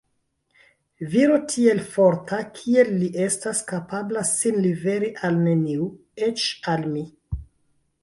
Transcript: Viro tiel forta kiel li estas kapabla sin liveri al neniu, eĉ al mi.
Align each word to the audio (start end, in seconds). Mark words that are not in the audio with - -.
Viro 1.11 1.35
tiel 1.51 1.81
forta 1.97 2.39
kiel 2.61 2.91
li 3.03 3.11
estas 3.27 3.63
kapabla 3.75 4.27
sin 4.33 4.61
liveri 4.67 5.15
al 5.31 5.41
neniu, 5.47 5.95
eĉ 6.31 6.53
al 6.77 6.93
mi. 6.99 7.09